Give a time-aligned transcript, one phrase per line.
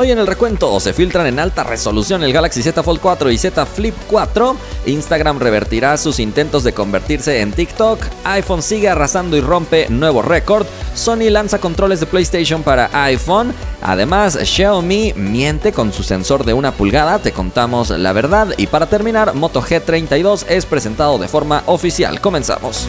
[0.00, 3.36] Hoy en el recuento se filtran en alta resolución el Galaxy Z Fold 4 y
[3.36, 4.56] Z Flip 4.
[4.86, 8.00] Instagram revertirá sus intentos de convertirse en TikTok.
[8.24, 10.66] iPhone sigue arrasando y rompe nuevo récord.
[10.94, 13.52] Sony lanza controles de PlayStation para iPhone.
[13.82, 17.18] Además, Xiaomi miente con su sensor de una pulgada.
[17.18, 18.54] Te contamos la verdad.
[18.56, 22.22] Y para terminar, Moto G32 es presentado de forma oficial.
[22.22, 22.88] Comenzamos.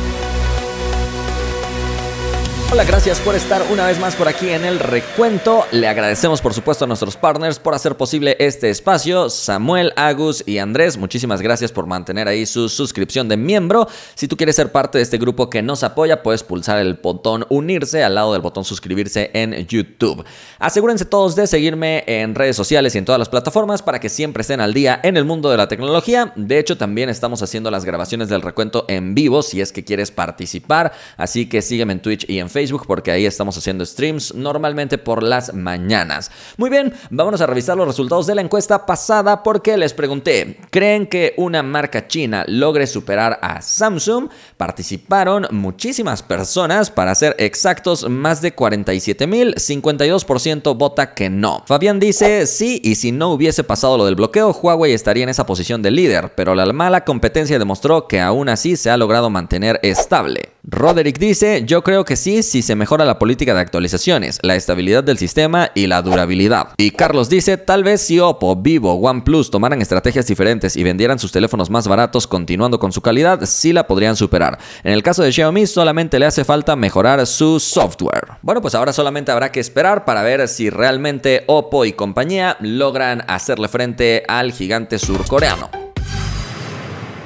[2.73, 5.65] Hola, gracias por estar una vez más por aquí en el recuento.
[5.73, 9.29] Le agradecemos por supuesto a nuestros partners por hacer posible este espacio.
[9.29, 13.89] Samuel, Agus y Andrés, muchísimas gracias por mantener ahí su suscripción de miembro.
[14.15, 17.45] Si tú quieres ser parte de este grupo que nos apoya, puedes pulsar el botón
[17.49, 20.23] unirse al lado del botón suscribirse en YouTube.
[20.57, 24.41] Asegúrense todos de seguirme en redes sociales y en todas las plataformas para que siempre
[24.41, 26.31] estén al día en el mundo de la tecnología.
[26.37, 30.09] De hecho, también estamos haciendo las grabaciones del recuento en vivo si es que quieres
[30.09, 30.93] participar.
[31.17, 34.99] Así que sígueme en Twitch y en Facebook Facebook porque ahí estamos haciendo streams normalmente
[34.99, 36.29] por las mañanas.
[36.57, 41.07] Muy bien, vámonos a revisar los resultados de la encuesta pasada porque les pregunté, ¿creen
[41.07, 44.29] que una marca china logre superar a Samsung?
[44.57, 51.63] Participaron muchísimas personas, para ser exactos, más de 47 mil, 52% vota que no.
[51.65, 55.47] Fabián dice, sí, y si no hubiese pasado lo del bloqueo, Huawei estaría en esa
[55.47, 59.79] posición de líder, pero la mala competencia demostró que aún así se ha logrado mantener
[59.81, 60.50] estable.
[60.63, 65.03] Roderick dice, yo creo que sí, si se mejora la política de actualizaciones, la estabilidad
[65.03, 66.69] del sistema y la durabilidad.
[66.77, 71.31] Y Carlos dice, tal vez si Oppo, Vivo, OnePlus tomaran estrategias diferentes y vendieran sus
[71.31, 74.59] teléfonos más baratos continuando con su calidad, sí la podrían superar.
[74.83, 78.33] En el caso de Xiaomi solamente le hace falta mejorar su software.
[78.43, 83.23] Bueno, pues ahora solamente habrá que esperar para ver si realmente Oppo y compañía logran
[83.27, 85.90] hacerle frente al gigante surcoreano.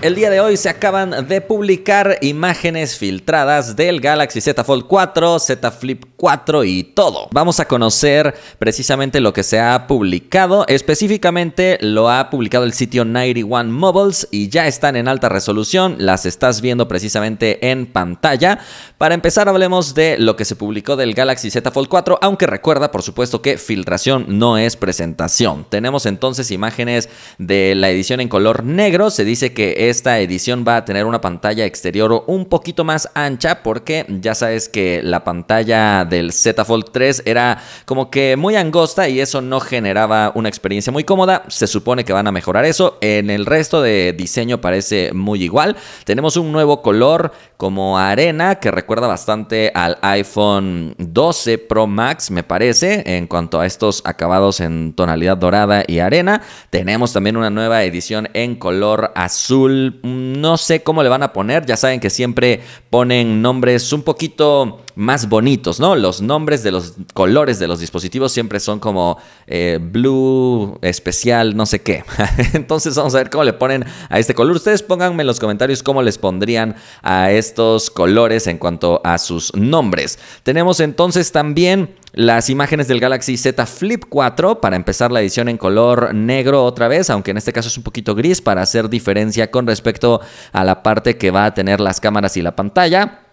[0.06, 5.40] El día de hoy se acaban de publicar imágenes filtradas del Galaxy Z Fold 4,
[5.40, 7.28] Z Flip 4 y todo.
[7.32, 10.66] Vamos a conocer precisamente lo que se ha publicado.
[10.68, 15.96] Específicamente lo ha publicado el sitio 91 Mobiles y ya están en alta resolución.
[15.98, 18.60] Las estás viendo precisamente en pantalla.
[19.00, 22.92] Para empezar hablemos de lo que se publicó del Galaxy Z Fold 4, aunque recuerda
[22.92, 25.66] por supuesto que filtración no es presentación.
[25.70, 27.10] Tenemos entonces imágenes
[27.40, 29.10] de la edición en color negro.
[29.10, 33.10] Se dice que es esta edición va a tener una pantalla exterior un poquito más
[33.16, 38.56] ancha porque ya sabes que la pantalla del Z Fold 3 era como que muy
[38.56, 41.44] angosta y eso no generaba una experiencia muy cómoda.
[41.48, 42.98] Se supone que van a mejorar eso.
[43.02, 45.76] En el resto de diseño parece muy igual.
[46.04, 52.44] Tenemos un nuevo color como arena que recuerda bastante al iPhone 12 Pro Max me
[52.44, 56.42] parece en cuanto a estos acabados en tonalidad dorada y arena.
[56.70, 61.66] Tenemos también una nueva edición en color azul no sé cómo le van a poner,
[61.66, 65.96] ya saben que siempre ponen nombres un poquito más bonitos, ¿no?
[65.96, 69.18] Los nombres de los colores de los dispositivos siempre son como
[69.48, 72.04] eh, blue especial, no sé qué.
[72.54, 74.56] Entonces vamos a ver cómo le ponen a este color.
[74.56, 79.54] Ustedes pónganme en los comentarios cómo les pondrían a estos colores en cuanto a sus
[79.54, 80.18] nombres.
[80.44, 85.58] Tenemos entonces también las imágenes del Galaxy Z Flip 4 para empezar la edición en
[85.58, 89.52] color negro otra vez, aunque en este caso es un poquito gris para hacer diferencia
[89.52, 90.22] con respecto
[90.54, 93.25] a la parte que va a tener las cámaras y la pantalla.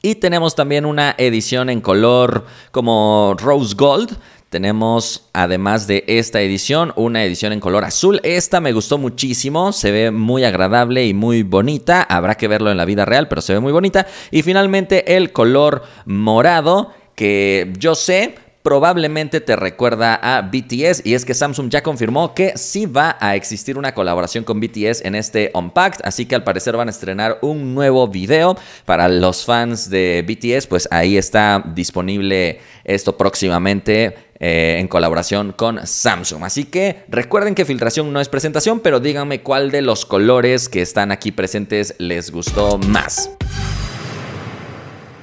[0.00, 4.16] Y tenemos también una edición en color como rose gold.
[4.48, 8.20] Tenemos, además de esta edición, una edición en color azul.
[8.22, 12.02] Esta me gustó muchísimo, se ve muy agradable y muy bonita.
[12.02, 14.06] Habrá que verlo en la vida real, pero se ve muy bonita.
[14.30, 18.36] Y finalmente el color morado, que yo sé,
[18.68, 23.34] probablemente te recuerda a BTS y es que Samsung ya confirmó que sí va a
[23.34, 27.38] existir una colaboración con BTS en este Unpacked, así que al parecer van a estrenar
[27.40, 34.76] un nuevo video para los fans de BTS, pues ahí está disponible esto próximamente eh,
[34.78, 36.44] en colaboración con Samsung.
[36.44, 40.82] Así que recuerden que filtración no es presentación, pero díganme cuál de los colores que
[40.82, 43.30] están aquí presentes les gustó más.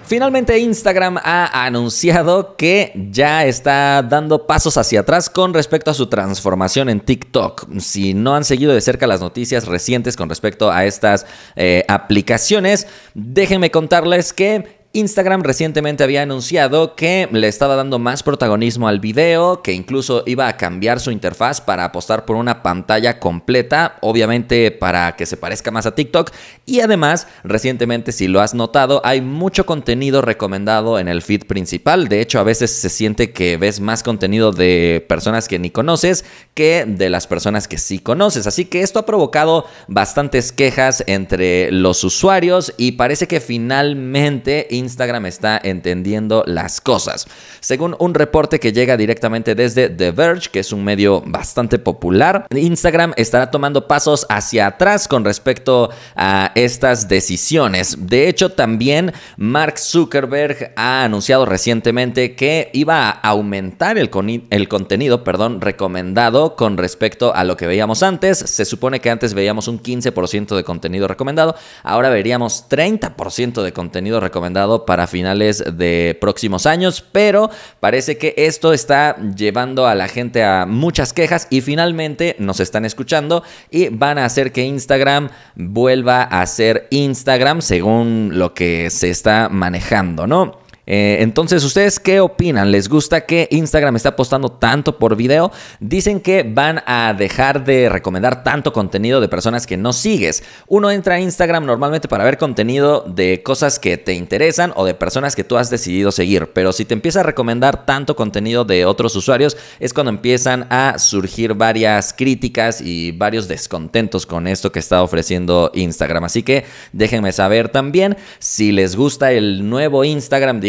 [0.08, 6.08] Finalmente Instagram ha anunciado que ya está dando pasos hacia atrás con respecto a su
[6.08, 7.80] transformación en TikTok.
[7.80, 11.26] Si no han seguido de cerca las noticias recientes con respecto a estas
[11.56, 12.86] eh, aplicaciones,
[13.16, 19.62] déjenme contarles que Instagram recientemente había anunciado que le estaba dando más protagonismo al video,
[19.62, 25.18] que incluso iba a cambiar su interfaz para apostar por una pantalla completa, obviamente para
[25.18, 26.32] que se parezca más a TikTok.
[26.66, 32.08] Y además, recientemente, si lo has notado, hay mucho contenido recomendado en el feed principal.
[32.08, 36.24] De hecho, a veces se siente que ves más contenido de personas que ni conoces
[36.54, 38.48] que de las personas que sí conoces.
[38.48, 45.26] Así que esto ha provocado bastantes quejas entre los usuarios y parece que finalmente Instagram
[45.26, 47.28] está entendiendo las cosas.
[47.60, 52.46] Según un reporte que llega directamente desde The Verge, que es un medio bastante popular,
[52.52, 58.08] Instagram estará tomando pasos hacia atrás con respecto a estas decisiones.
[58.08, 64.10] De hecho, también Mark Zuckerberg ha anunciado recientemente que iba a aumentar el,
[64.50, 68.38] el contenido perdón, recomendado con respecto a lo que veíamos antes.
[68.38, 74.20] Se supone que antes veíamos un 15% de contenido recomendado, ahora veríamos 30% de contenido
[74.20, 77.50] recomendado para finales de próximos años, pero
[77.80, 82.84] parece que esto está llevando a la gente a muchas quejas y finalmente nos están
[82.84, 89.10] escuchando y van a hacer que Instagram vuelva a ser Instagram según lo que se
[89.10, 90.65] está manejando, ¿no?
[90.88, 92.72] Eh, entonces, ¿ustedes qué opinan?
[92.72, 95.52] ¿Les gusta que Instagram está apostando tanto por video?
[95.80, 100.44] Dicen que van a dejar de recomendar tanto contenido de personas que no sigues.
[100.68, 104.94] Uno entra a Instagram normalmente para ver contenido de cosas que te interesan o de
[104.94, 106.52] personas que tú has decidido seguir.
[106.54, 111.00] Pero si te empieza a recomendar tanto contenido de otros usuarios, es cuando empiezan a
[111.00, 116.26] surgir varias críticas y varios descontentos con esto que está ofreciendo Instagram.
[116.26, 120.60] Así que déjenme saber también si les gusta el nuevo Instagram,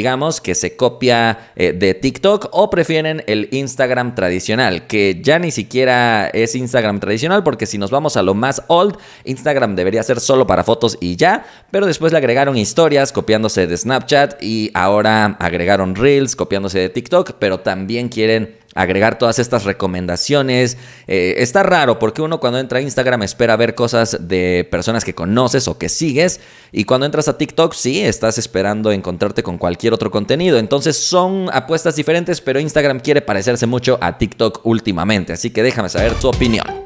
[0.41, 6.29] que se copia eh, de TikTok o prefieren el Instagram tradicional, que ya ni siquiera
[6.29, 10.47] es Instagram tradicional porque si nos vamos a lo más old, Instagram debería ser solo
[10.47, 15.97] para fotos y ya, pero después le agregaron historias copiándose de Snapchat y ahora agregaron
[15.97, 20.77] Reels copiándose de TikTok, pero también quieren agregar todas estas recomendaciones.
[21.09, 25.15] Eh, está raro porque uno cuando entra a Instagram espera ver cosas de personas que
[25.15, 26.41] conoces o que sigues
[26.71, 30.59] y cuando entras a TikTok sí estás esperando encontrarte con cualquier otro contenido.
[30.59, 35.89] Entonces son apuestas diferentes, pero Instagram quiere parecerse mucho a TikTok últimamente, así que déjame
[35.89, 36.86] saber tu opinión.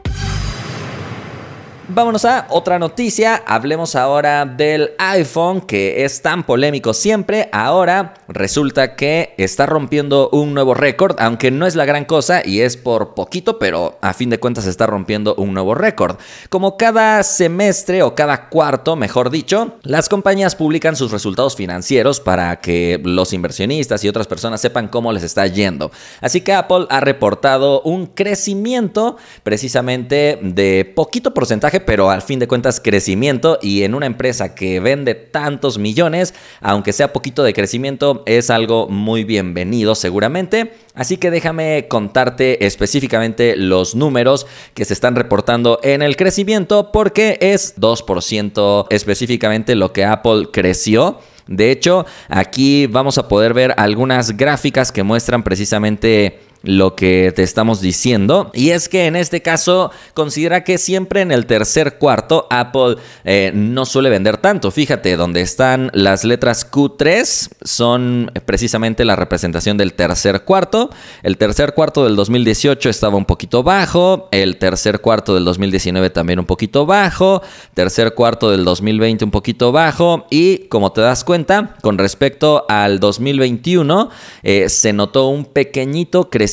[1.93, 3.43] Vámonos a otra noticia.
[3.45, 7.49] Hablemos ahora del iPhone que es tan polémico siempre.
[7.51, 12.61] Ahora resulta que está rompiendo un nuevo récord, aunque no es la gran cosa y
[12.61, 16.19] es por poquito, pero a fin de cuentas está rompiendo un nuevo récord.
[16.49, 22.61] Como cada semestre o cada cuarto, mejor dicho, las compañías publican sus resultados financieros para
[22.61, 25.91] que los inversionistas y otras personas sepan cómo les está yendo.
[26.21, 32.49] Así que Apple ha reportado un crecimiento precisamente de poquito porcentaje pero al fin de
[32.49, 38.23] cuentas crecimiento y en una empresa que vende tantos millones, aunque sea poquito de crecimiento,
[38.27, 40.73] es algo muy bienvenido seguramente.
[40.95, 47.39] Así que déjame contarte específicamente los números que se están reportando en el crecimiento porque
[47.41, 51.19] es 2% específicamente lo que Apple creció.
[51.47, 57.43] De hecho, aquí vamos a poder ver algunas gráficas que muestran precisamente lo que te
[57.43, 58.51] estamos diciendo.
[58.53, 63.53] Y es que en este caso considera que siempre en el tercer cuarto Apple eh,
[63.55, 64.71] no suele vender tanto.
[64.71, 70.91] Fíjate, donde están las letras Q3 son precisamente la representación del tercer cuarto.
[71.23, 74.29] El tercer cuarto del 2018 estaba un poquito bajo.
[74.31, 77.43] El tercer cuarto del 2019 también un poquito bajo.
[77.75, 80.27] Tercer cuarto del 2020 un poquito bajo.
[80.31, 84.11] Y como te das cuenta, con respecto al 2021
[84.43, 86.50] eh, se notó un pequeñito crecimiento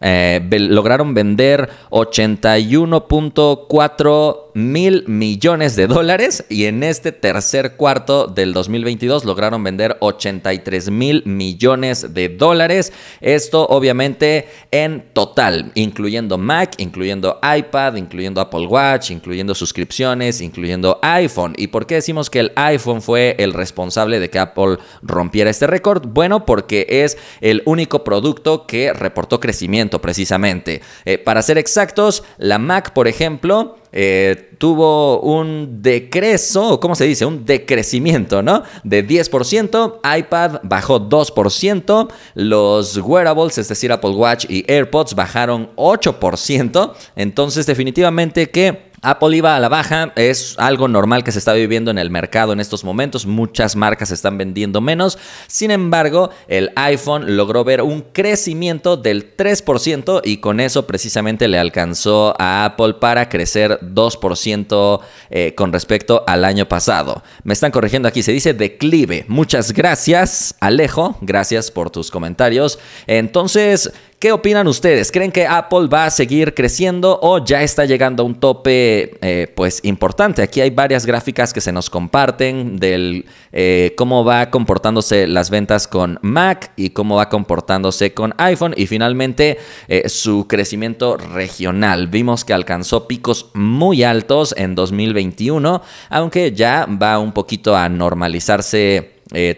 [0.00, 9.24] eh, lograron vender 81.4 mil millones de dólares y en este tercer cuarto del 2022
[9.24, 12.92] lograron vender 83 mil millones de dólares.
[13.20, 21.54] Esto obviamente en total, incluyendo Mac, incluyendo iPad, incluyendo Apple Watch, incluyendo suscripciones, incluyendo iPhone.
[21.56, 25.66] ¿Y por qué decimos que el iPhone fue el responsable de que Apple rompiera este
[25.66, 26.06] récord?
[26.06, 30.80] Bueno, porque es el único producto que reportó crecimiento precisamente.
[31.04, 37.24] Eh, para ser exactos, la Mac, por ejemplo, eh, tuvo un decreso, ¿cómo se dice?
[37.24, 38.64] Un decrecimiento, ¿no?
[38.82, 46.92] De 10%, iPad bajó 2%, los wearables, es decir, Apple Watch y AirPods bajaron 8%,
[47.14, 51.90] entonces definitivamente que Apple iba a la baja, es algo normal que se está viviendo
[51.90, 57.36] en el mercado en estos momentos, muchas marcas están vendiendo menos, sin embargo el iPhone
[57.36, 63.28] logró ver un crecimiento del 3% y con eso precisamente le alcanzó a Apple para
[63.28, 67.22] crecer 2% eh, con respecto al año pasado.
[67.42, 69.24] Me están corrigiendo aquí, se dice declive.
[69.28, 72.78] Muchas gracias Alejo, gracias por tus comentarios.
[73.06, 73.92] Entonces,
[74.24, 75.12] ¿Qué opinan ustedes?
[75.12, 79.52] ¿Creen que Apple va a seguir creciendo o ya está llegando a un tope eh,
[79.54, 80.40] pues importante?
[80.40, 85.86] Aquí hay varias gráficas que se nos comparten del eh, cómo va comportándose las ventas
[85.86, 92.08] con Mac y cómo va comportándose con iPhone y finalmente eh, su crecimiento regional.
[92.08, 99.10] Vimos que alcanzó picos muy altos en 2021, aunque ya va un poquito a normalizarse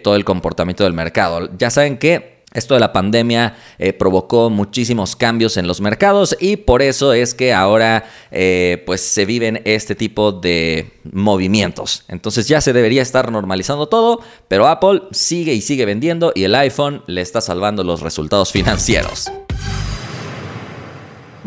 [0.03, 1.49] todo el comportamiento del mercado.
[1.55, 6.57] Ya saben que esto de la pandemia eh, provocó muchísimos cambios en los mercados y
[6.57, 12.03] por eso es que ahora eh, pues se viven este tipo de movimientos.
[12.07, 16.55] Entonces ya se debería estar normalizando todo, pero Apple sigue y sigue vendiendo y el
[16.55, 19.31] iPhone le está salvando los resultados financieros.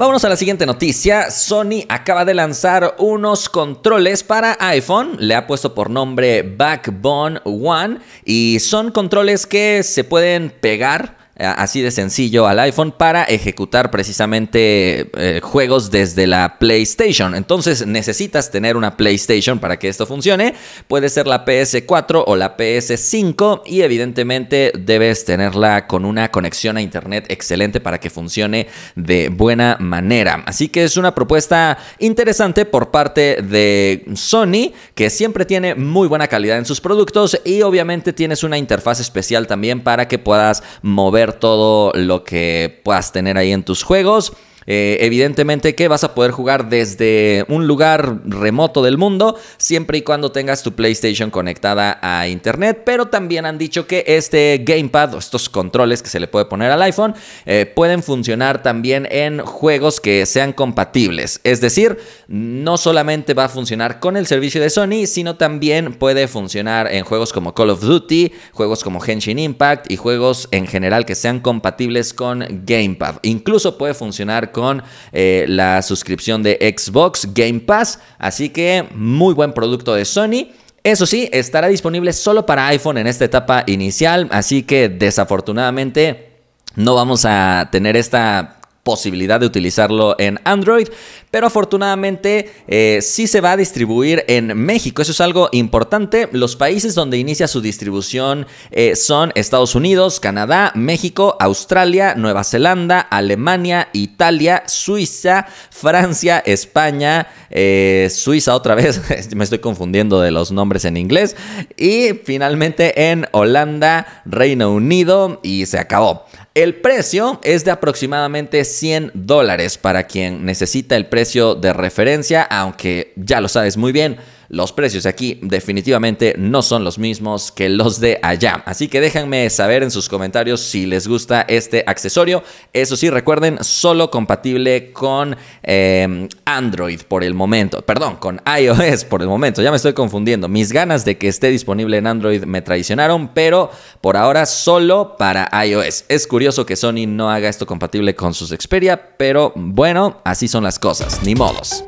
[0.01, 1.31] Vámonos a la siguiente noticia.
[1.31, 5.17] Sony acaba de lanzar unos controles para iPhone.
[5.19, 7.99] Le ha puesto por nombre Backbone One.
[8.25, 15.11] Y son controles que se pueden pegar así de sencillo al iPhone para ejecutar precisamente
[15.17, 17.35] eh, juegos desde la PlayStation.
[17.35, 20.55] Entonces necesitas tener una PlayStation para que esto funcione.
[20.89, 26.83] Puede ser la PS4 o la PS5 y evidentemente debes tenerla con una conexión a
[26.83, 30.43] internet excelente para que funcione de buena manera.
[30.47, 36.29] Así que es una propuesta interesante por parte de Sony que siempre tiene muy buena
[36.29, 41.30] calidad en sus productos y obviamente tienes una interfaz especial también para que puedas mover
[41.33, 44.33] todo lo que puedas tener ahí en tus juegos.
[44.67, 50.03] Eh, evidentemente que vas a poder jugar desde un lugar remoto del mundo, siempre y
[50.03, 55.19] cuando tengas tu PlayStation conectada a Internet, pero también han dicho que este gamepad o
[55.19, 57.15] estos controles que se le puede poner al iPhone
[57.47, 61.41] eh, pueden funcionar también en juegos que sean compatibles.
[61.45, 61.99] Es decir,
[62.29, 67.05] no solamente va a funcionar con el servicio de Sony, sino también puede funcionar en
[67.05, 71.41] juegos como Call of Duty, juegos como Henshin Impact y juegos en general que sean
[71.41, 73.17] compatibles con Gamepad.
[73.23, 77.99] Incluso puede funcionar con eh, la suscripción de Xbox Game Pass.
[78.19, 80.49] Así que muy buen producto de Sony.
[80.83, 86.31] Eso sí, estará disponible solo para iPhone en esta etapa inicial, así que desafortunadamente
[86.75, 88.60] no vamos a tener esta
[88.91, 90.89] posibilidad de utilizarlo en Android,
[91.31, 95.01] pero afortunadamente eh, sí se va a distribuir en México.
[95.01, 96.29] Eso es algo importante.
[96.33, 102.99] Los países donde inicia su distribución eh, son Estados Unidos, Canadá, México, Australia, Nueva Zelanda,
[102.99, 109.01] Alemania, Italia, Suiza, Francia, España, eh, Suiza otra vez,
[109.37, 111.37] me estoy confundiendo de los nombres en inglés,
[111.77, 116.27] y finalmente en Holanda, Reino Unido y se acabó.
[116.55, 123.13] El precio es de aproximadamente 100 dólares para quien necesita el precio de referencia, aunque
[123.15, 124.19] ya lo sabes muy bien
[124.51, 128.63] los precios aquí definitivamente no son los mismos que los de allá.
[128.67, 132.43] Así que déjenme saber en sus comentarios si les gusta este accesorio.
[132.73, 137.83] Eso sí, recuerden, solo compatible con em, Android por el momento.
[137.83, 139.63] Perdón, con iOS por el momento.
[139.63, 140.49] Ya me estoy confundiendo.
[140.49, 145.49] Mis ganas de que esté disponible en Android me traicionaron, pero por ahora solo para
[145.65, 146.07] iOS.
[146.09, 150.65] Es curioso que Sony no haga esto compatible con sus Xperia, pero bueno, así son
[150.65, 151.85] las cosas, ni modos.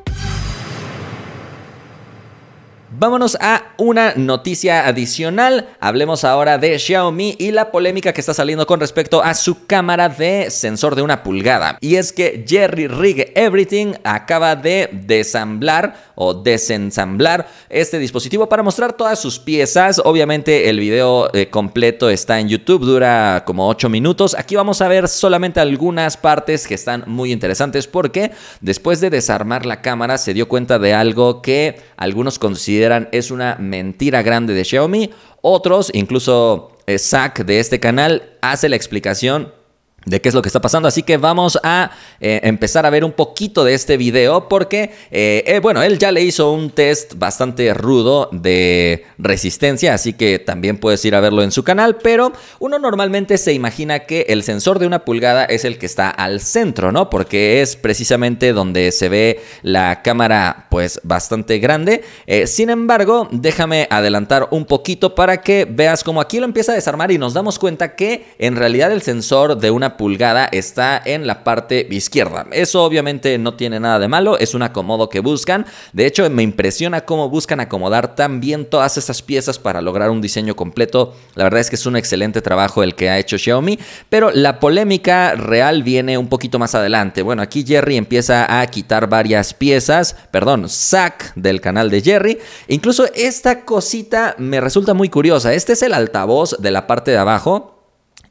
[3.03, 5.71] Vámonos a una noticia adicional.
[5.81, 10.09] Hablemos ahora de Xiaomi y la polémica que está saliendo con respecto a su cámara
[10.09, 11.79] de sensor de una pulgada.
[11.81, 18.93] Y es que Jerry Rig Everything acaba de desamblar o desensamblar este dispositivo para mostrar
[18.93, 20.01] todas sus piezas.
[20.05, 24.37] Obviamente el video eh, completo está en YouTube, dura como 8 minutos.
[24.39, 28.31] Aquí vamos a ver solamente algunas partes que están muy interesantes porque
[28.61, 33.57] después de desarmar la cámara se dio cuenta de algo que algunos consideran es una
[33.57, 35.11] mentira grande de Xiaomi.
[35.41, 39.53] Otros, incluso eh, Zack de este canal, hace la explicación
[40.05, 40.89] de qué es lo que está pasando.
[40.89, 41.91] Así que vamos a
[42.21, 46.13] eh, empezar a ver un poquito de este video porque, eh, eh, bueno, él ya
[46.13, 51.43] le hizo un test bastante rudo de resistencia, así que también puedes ir a verlo
[51.43, 55.65] en su canal, pero uno normalmente se imagina que el sensor de una pulgada es
[55.65, 57.11] el que está al centro, ¿no?
[57.11, 62.03] Porque es precisamente donde se ve la cámara pues bastante grande.
[62.47, 67.11] sin embargo, déjame adelantar un poquito para que veas cómo aquí lo empieza a desarmar
[67.11, 71.45] y nos damos cuenta que en realidad el sensor de una pulgada está en la
[71.45, 72.47] parte izquierda.
[72.53, 75.67] Eso obviamente no tiene nada de malo, es un acomodo que buscan.
[75.93, 80.21] De hecho, me impresiona cómo buscan acomodar tan bien todas esas piezas para lograr un
[80.21, 81.15] diseño completo.
[81.35, 84.61] La verdad es que es un excelente trabajo el que ha hecho Xiaomi, pero la
[84.61, 87.23] polémica real viene un poquito más adelante.
[87.23, 92.39] Bueno, aquí Jerry empieza a quitar varias piezas, perdón, sac del canal de Jerry.
[92.69, 95.55] Incluso esta cosita me resulta muy curiosa.
[95.55, 97.82] Este es el altavoz de la parte de abajo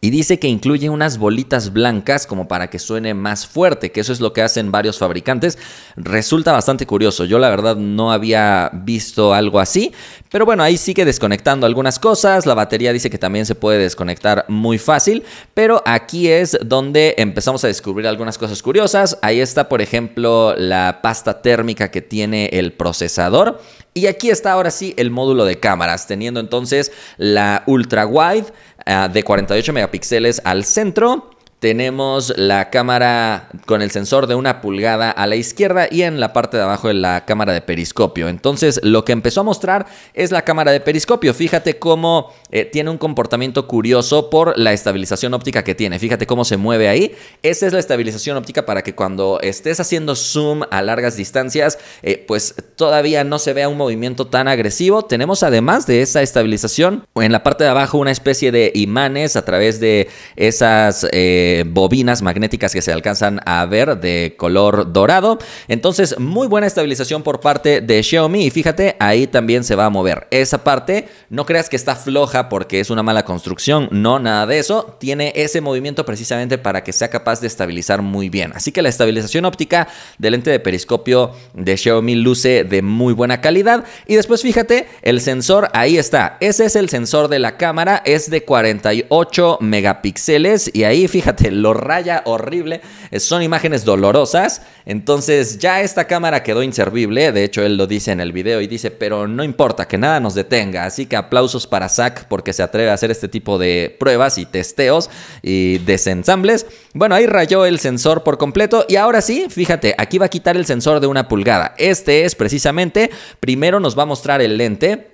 [0.03, 4.11] y dice que incluye unas bolitas blancas como para que suene más fuerte, que eso
[4.11, 5.59] es lo que hacen varios fabricantes.
[5.95, 7.23] Resulta bastante curioso.
[7.25, 9.93] Yo la verdad no había visto algo así,
[10.31, 12.47] pero bueno, ahí sigue desconectando algunas cosas.
[12.47, 15.21] La batería dice que también se puede desconectar muy fácil,
[15.53, 19.19] pero aquí es donde empezamos a descubrir algunas cosas curiosas.
[19.21, 23.61] Ahí está, por ejemplo, la pasta térmica que tiene el procesador.
[23.93, 28.45] Y aquí está ahora sí el módulo de cámaras, teniendo entonces la ultra wide
[28.85, 31.31] ah, de 48 megapíxeles al centro
[31.61, 36.33] tenemos la cámara con el sensor de una pulgada a la izquierda y en la
[36.33, 38.29] parte de abajo de la cámara de periscopio.
[38.29, 41.35] Entonces lo que empezó a mostrar es la cámara de periscopio.
[41.35, 45.99] Fíjate cómo eh, tiene un comportamiento curioso por la estabilización óptica que tiene.
[45.99, 47.13] Fíjate cómo se mueve ahí.
[47.43, 52.25] Esa es la estabilización óptica para que cuando estés haciendo zoom a largas distancias, eh,
[52.27, 55.03] pues todavía no se vea un movimiento tan agresivo.
[55.03, 59.45] Tenemos además de esa estabilización en la parte de abajo una especie de imanes a
[59.45, 61.05] través de esas...
[61.11, 65.39] Eh, bobinas magnéticas que se alcanzan a ver de color dorado.
[65.67, 68.45] Entonces, muy buena estabilización por parte de Xiaomi.
[68.45, 70.27] Y fíjate, ahí también se va a mover.
[70.31, 73.87] Esa parte, no creas que está floja porque es una mala construcción.
[73.91, 74.95] No, nada de eso.
[74.99, 78.51] Tiene ese movimiento precisamente para que sea capaz de estabilizar muy bien.
[78.55, 83.41] Así que la estabilización óptica del lente de periscopio de Xiaomi luce de muy buena
[83.41, 83.83] calidad.
[84.07, 86.37] Y después fíjate, el sensor ahí está.
[86.39, 88.01] Ese es el sensor de la cámara.
[88.05, 90.71] Es de 48 megapíxeles.
[90.73, 92.81] Y ahí fíjate lo raya horrible.
[93.17, 94.61] Son imágenes dolorosas.
[94.85, 97.31] Entonces ya esta cámara quedó inservible.
[97.31, 100.19] De hecho, él lo dice en el video y dice, pero no importa, que nada
[100.19, 100.85] nos detenga.
[100.85, 104.45] Así que aplausos para Zack porque se atreve a hacer este tipo de pruebas y
[104.45, 105.09] testeos
[105.41, 106.65] y desensambles.
[106.93, 108.85] Bueno, ahí rayó el sensor por completo.
[108.89, 111.73] Y ahora sí, fíjate, aquí va a quitar el sensor de una pulgada.
[111.77, 115.10] Este es precisamente, primero nos va a mostrar el lente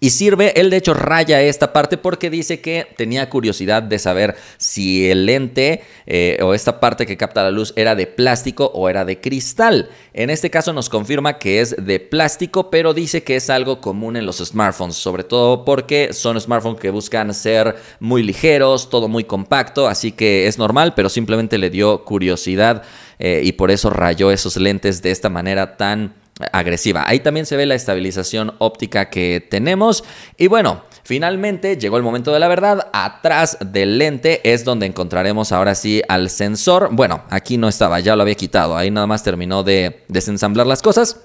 [0.00, 4.36] y sirve, él de hecho raya esta parte porque dice que tenía curiosidad de saber
[4.58, 8.88] si el lente eh, o esta parte que capta la luz era de plástico o
[8.88, 9.88] era de cristal.
[10.12, 14.16] En este caso nos confirma que es de plástico, pero dice que es algo común
[14.16, 19.24] en los smartphones, sobre todo porque son smartphones que buscan ser muy ligeros, todo muy
[19.24, 22.82] compacto, así que es normal, pero simplemente le dio curiosidad
[23.18, 27.04] eh, y por eso rayó esos lentes de esta manera tan agresiva.
[27.06, 30.04] Ahí también se ve la estabilización óptica que tenemos.
[30.36, 32.88] Y bueno, finalmente llegó el momento de la verdad.
[32.92, 36.88] Atrás del lente es donde encontraremos ahora sí al sensor.
[36.92, 38.76] Bueno, aquí no estaba, ya lo había quitado.
[38.76, 41.20] Ahí nada más terminó de desensamblar las cosas.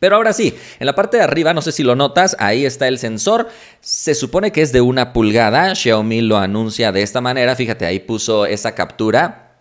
[0.00, 2.88] Pero ahora sí, en la parte de arriba, no sé si lo notas, ahí está
[2.88, 3.48] el sensor.
[3.80, 5.74] Se supone que es de una pulgada.
[5.74, 7.56] Xiaomi lo anuncia de esta manera.
[7.56, 9.54] Fíjate, ahí puso esa captura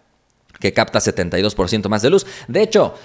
[0.60, 2.26] que capta 72% más de luz.
[2.48, 2.96] De hecho,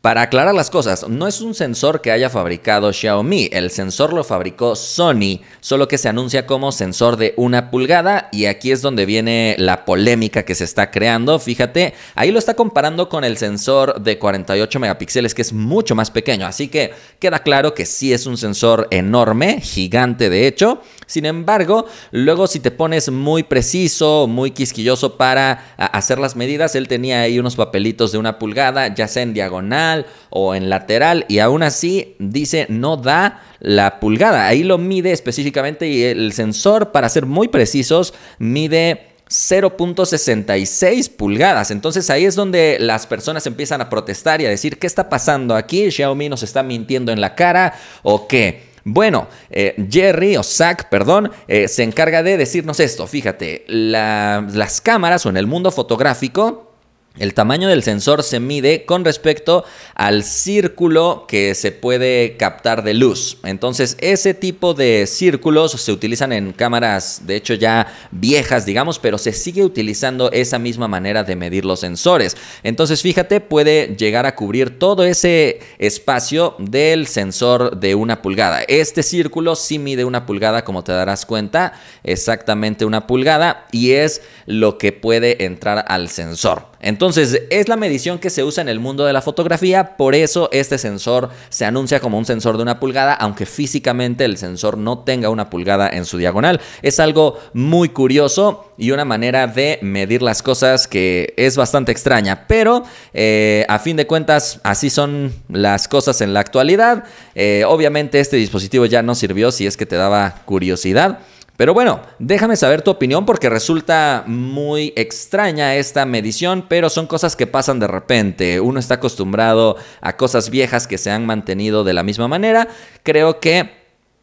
[0.00, 4.24] para aclarar las cosas, no es un sensor que haya fabricado Xiaomi, el sensor lo
[4.24, 9.04] fabricó Sony, solo que se anuncia como sensor de una pulgada y aquí es donde
[9.04, 11.38] viene la polémica que se está creando.
[11.38, 16.10] Fíjate, ahí lo está comparando con el sensor de 48 megapíxeles que es mucho más
[16.10, 20.80] pequeño, así que queda claro que sí es un sensor enorme, gigante de hecho.
[21.06, 26.88] Sin embargo, luego si te pones muy preciso, muy quisquilloso para hacer las medidas, él
[26.88, 29.89] tenía ahí unos papelitos de una pulgada, ya sea en diagonal,
[30.30, 34.46] o en lateral y aún así dice no da la pulgada.
[34.46, 41.70] Ahí lo mide específicamente y el sensor, para ser muy precisos, mide 0.66 pulgadas.
[41.70, 45.54] Entonces ahí es donde las personas empiezan a protestar y a decir, ¿qué está pasando
[45.54, 45.90] aquí?
[45.90, 48.70] ¿Xiaomi nos está mintiendo en la cara o qué?
[48.82, 53.06] Bueno, eh, Jerry o Zack, perdón, eh, se encarga de decirnos esto.
[53.06, 56.69] Fíjate, las cámaras o en el mundo fotográfico
[57.18, 62.94] el tamaño del sensor se mide con respecto al círculo que se puede captar de
[62.94, 63.38] luz.
[63.42, 69.18] Entonces, ese tipo de círculos se utilizan en cámaras, de hecho ya viejas, digamos, pero
[69.18, 72.36] se sigue utilizando esa misma manera de medir los sensores.
[72.62, 78.62] Entonces, fíjate, puede llegar a cubrir todo ese espacio del sensor de una pulgada.
[78.68, 81.72] Este círculo sí mide una pulgada, como te darás cuenta,
[82.04, 86.69] exactamente una pulgada, y es lo que puede entrar al sensor.
[86.80, 90.48] Entonces, es la medición que se usa en el mundo de la fotografía, por eso
[90.52, 95.00] este sensor se anuncia como un sensor de una pulgada, aunque físicamente el sensor no
[95.00, 96.60] tenga una pulgada en su diagonal.
[96.82, 102.46] Es algo muy curioso y una manera de medir las cosas que es bastante extraña,
[102.48, 107.04] pero eh, a fin de cuentas así son las cosas en la actualidad.
[107.34, 111.18] Eh, obviamente este dispositivo ya no sirvió si es que te daba curiosidad.
[111.60, 117.36] Pero bueno, déjame saber tu opinión porque resulta muy extraña esta medición, pero son cosas
[117.36, 118.60] que pasan de repente.
[118.60, 122.68] Uno está acostumbrado a cosas viejas que se han mantenido de la misma manera.
[123.02, 123.79] Creo que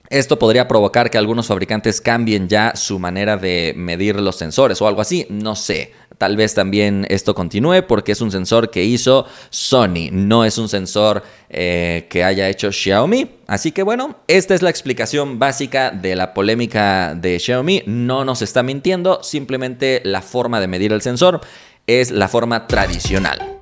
[0.09, 4.87] Esto podría provocar que algunos fabricantes cambien ya su manera de medir los sensores o
[4.87, 5.91] algo así, no sé.
[6.17, 10.67] Tal vez también esto continúe porque es un sensor que hizo Sony, no es un
[10.69, 13.29] sensor eh, que haya hecho Xiaomi.
[13.47, 17.83] Así que bueno, esta es la explicación básica de la polémica de Xiaomi.
[17.85, 21.41] No nos está mintiendo, simplemente la forma de medir el sensor
[21.85, 23.56] es la forma tradicional.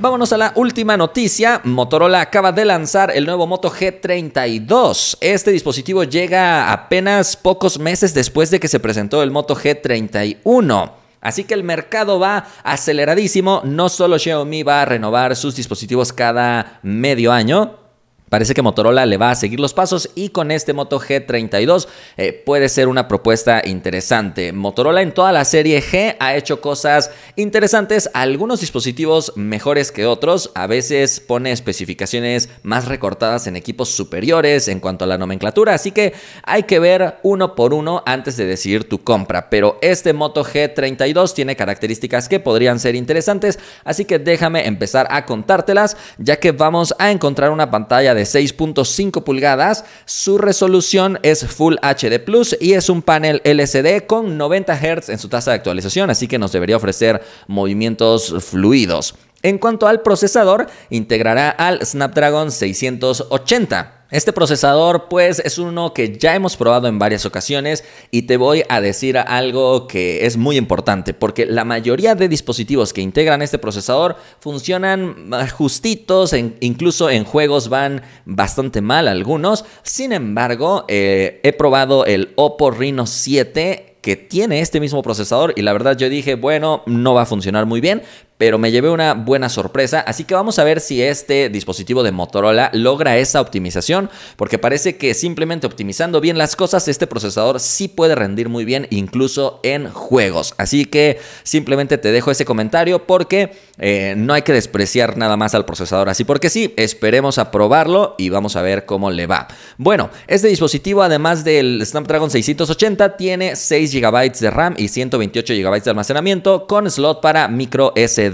[0.00, 1.60] Vámonos a la última noticia.
[1.64, 5.18] Motorola acaba de lanzar el nuevo Moto G32.
[5.20, 10.92] Este dispositivo llega apenas pocos meses después de que se presentó el Moto G31.
[11.20, 13.62] Así que el mercado va aceleradísimo.
[13.64, 17.87] No solo Xiaomi va a renovar sus dispositivos cada medio año,
[18.28, 22.32] Parece que Motorola le va a seguir los pasos y con este Moto G32 eh,
[22.32, 24.52] puede ser una propuesta interesante.
[24.52, 30.50] Motorola en toda la serie G ha hecho cosas interesantes, algunos dispositivos mejores que otros,
[30.54, 35.92] a veces pone especificaciones más recortadas en equipos superiores en cuanto a la nomenclatura, así
[35.92, 36.12] que
[36.42, 41.34] hay que ver uno por uno antes de decidir tu compra, pero este Moto G32
[41.34, 46.94] tiene características que podrían ser interesantes, así que déjame empezar a contártelas ya que vamos
[46.98, 52.88] a encontrar una pantalla de 6.5 pulgadas, su resolución es Full HD Plus y es
[52.88, 56.76] un panel LCD con 90 Hz en su tasa de actualización, así que nos debería
[56.76, 59.14] ofrecer movimientos fluidos.
[59.42, 63.97] En cuanto al procesador, integrará al Snapdragon 680.
[64.10, 68.62] Este procesador pues es uno que ya hemos probado en varias ocasiones y te voy
[68.70, 73.58] a decir algo que es muy importante porque la mayoría de dispositivos que integran este
[73.58, 79.66] procesador funcionan justitos, incluso en juegos van bastante mal algunos.
[79.82, 85.60] Sin embargo, eh, he probado el Oppo Reno 7 que tiene este mismo procesador y
[85.60, 88.02] la verdad yo dije, bueno, no va a funcionar muy bien,
[88.38, 92.12] pero me llevé una buena sorpresa, así que vamos a ver si este dispositivo de
[92.12, 97.88] Motorola logra esa optimización, porque parece que simplemente optimizando bien las cosas, este procesador sí
[97.88, 100.54] puede rendir muy bien, incluso en juegos.
[100.56, 105.54] Así que simplemente te dejo ese comentario porque eh, no hay que despreciar nada más
[105.56, 109.48] al procesador, así porque sí, esperemos a probarlo y vamos a ver cómo le va.
[109.78, 115.82] Bueno, este dispositivo además del Snapdragon 680 tiene 6 GB de RAM y 128 GB
[115.82, 118.27] de almacenamiento con slot para micro SD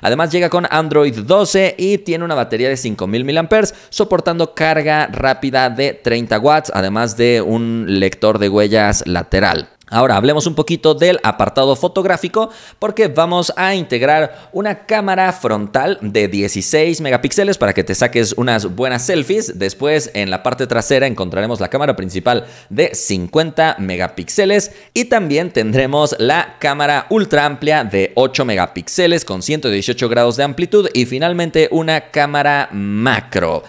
[0.00, 3.46] Además llega con Android 12 y tiene una batería de 5000 mAh
[3.90, 9.75] soportando carga rápida de 30 watts, además de un lector de huellas lateral.
[9.88, 16.26] Ahora hablemos un poquito del apartado fotográfico porque vamos a integrar una cámara frontal de
[16.26, 19.60] 16 megapíxeles para que te saques unas buenas selfies.
[19.60, 26.16] Después en la parte trasera encontraremos la cámara principal de 50 megapíxeles y también tendremos
[26.18, 32.10] la cámara ultra amplia de 8 megapíxeles con 118 grados de amplitud y finalmente una
[32.10, 33.62] cámara macro.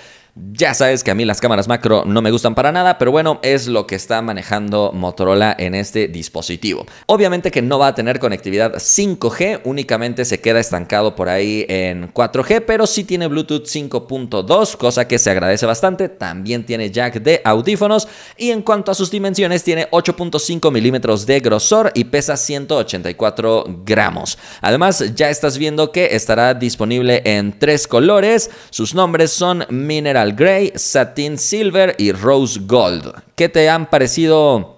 [0.59, 3.39] Ya sabes que a mí las cámaras macro no me gustan para nada, pero bueno,
[3.43, 6.85] es lo que está manejando Motorola en este dispositivo.
[7.05, 12.11] Obviamente que no va a tener conectividad 5G, únicamente se queda estancado por ahí en
[12.13, 16.09] 4G, pero sí tiene Bluetooth 5.2, cosa que se agradece bastante.
[16.09, 21.39] También tiene jack de audífonos y en cuanto a sus dimensiones tiene 8.5 milímetros de
[21.39, 24.37] grosor y pesa 184 gramos.
[24.61, 28.49] Además, ya estás viendo que estará disponible en tres colores.
[28.69, 33.13] Sus nombres son Mineral Grey, Satin Silver y Rose Gold.
[33.35, 34.77] ¿Qué te han parecido?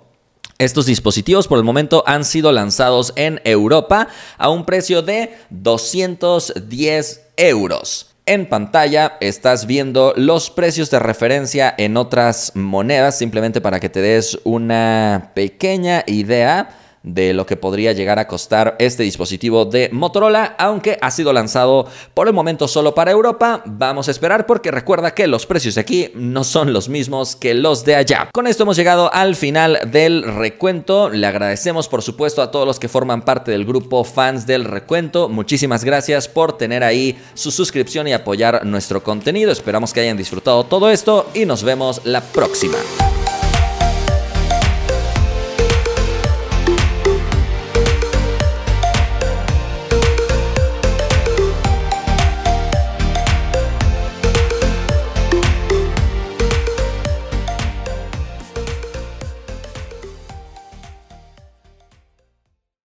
[0.57, 7.21] Estos dispositivos por el momento han sido lanzados en Europa a un precio de 210
[7.37, 8.09] euros.
[8.25, 14.01] En pantalla estás viendo los precios de referencia en otras monedas, simplemente para que te
[14.01, 20.55] des una pequeña idea de lo que podría llegar a costar este dispositivo de Motorola,
[20.57, 23.61] aunque ha sido lanzado por el momento solo para Europa.
[23.65, 27.53] Vamos a esperar porque recuerda que los precios de aquí no son los mismos que
[27.53, 28.29] los de allá.
[28.33, 31.09] Con esto hemos llegado al final del recuento.
[31.09, 35.29] Le agradecemos por supuesto a todos los que forman parte del grupo fans del recuento.
[35.29, 39.51] Muchísimas gracias por tener ahí su suscripción y apoyar nuestro contenido.
[39.51, 42.77] Esperamos que hayan disfrutado todo esto y nos vemos la próxima.